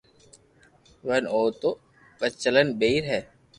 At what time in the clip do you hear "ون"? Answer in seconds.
1.07-1.23